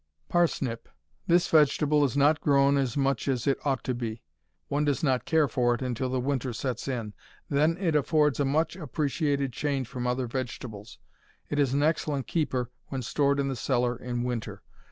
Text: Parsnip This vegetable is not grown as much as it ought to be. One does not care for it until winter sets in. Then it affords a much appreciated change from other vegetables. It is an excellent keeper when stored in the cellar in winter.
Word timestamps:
Parsnip 0.29 0.89
This 1.27 1.47
vegetable 1.47 2.03
is 2.03 2.17
not 2.17 2.41
grown 2.41 2.75
as 2.75 2.97
much 2.97 3.27
as 3.27 3.45
it 3.45 3.59
ought 3.63 3.83
to 3.83 3.93
be. 3.93 4.23
One 4.67 4.83
does 4.83 5.03
not 5.03 5.25
care 5.25 5.47
for 5.47 5.75
it 5.75 5.83
until 5.83 6.17
winter 6.19 6.53
sets 6.53 6.87
in. 6.87 7.13
Then 7.49 7.77
it 7.77 7.95
affords 7.95 8.39
a 8.39 8.43
much 8.45 8.75
appreciated 8.75 9.53
change 9.53 9.87
from 9.87 10.07
other 10.07 10.25
vegetables. 10.25 10.97
It 11.49 11.59
is 11.59 11.75
an 11.75 11.83
excellent 11.83 12.25
keeper 12.25 12.71
when 12.87 13.03
stored 13.03 13.39
in 13.39 13.47
the 13.47 13.55
cellar 13.55 13.95
in 13.95 14.23
winter. 14.23 14.63